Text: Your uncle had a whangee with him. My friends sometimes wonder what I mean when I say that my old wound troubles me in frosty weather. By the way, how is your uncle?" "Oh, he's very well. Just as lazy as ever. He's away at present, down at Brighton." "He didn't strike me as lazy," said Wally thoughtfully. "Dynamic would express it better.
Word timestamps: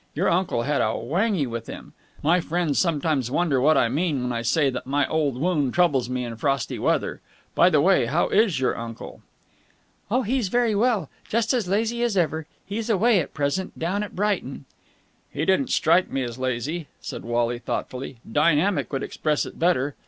Your 0.15 0.29
uncle 0.29 0.63
had 0.63 0.81
a 0.81 0.95
whangee 0.97 1.45
with 1.45 1.67
him. 1.67 1.93
My 2.23 2.39
friends 2.39 2.79
sometimes 2.79 3.29
wonder 3.29 3.61
what 3.61 3.77
I 3.77 3.87
mean 3.87 4.23
when 4.23 4.31
I 4.31 4.41
say 4.41 4.71
that 4.71 4.87
my 4.87 5.07
old 5.07 5.39
wound 5.39 5.75
troubles 5.75 6.09
me 6.09 6.25
in 6.25 6.37
frosty 6.37 6.79
weather. 6.79 7.21
By 7.53 7.69
the 7.69 7.81
way, 7.81 8.07
how 8.07 8.27
is 8.29 8.59
your 8.59 8.75
uncle?" 8.75 9.21
"Oh, 10.09 10.23
he's 10.23 10.47
very 10.47 10.73
well. 10.73 11.11
Just 11.29 11.53
as 11.53 11.67
lazy 11.67 12.01
as 12.01 12.17
ever. 12.17 12.47
He's 12.65 12.89
away 12.89 13.19
at 13.19 13.35
present, 13.35 13.77
down 13.77 14.01
at 14.01 14.15
Brighton." 14.15 14.65
"He 15.31 15.45
didn't 15.45 15.69
strike 15.69 16.09
me 16.09 16.23
as 16.23 16.39
lazy," 16.39 16.87
said 16.99 17.23
Wally 17.23 17.59
thoughtfully. 17.59 18.17
"Dynamic 18.25 18.91
would 18.91 19.03
express 19.03 19.45
it 19.45 19.59
better. 19.59 19.93